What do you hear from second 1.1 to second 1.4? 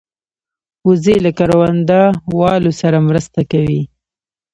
له